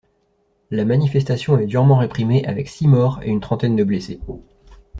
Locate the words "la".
0.71-0.83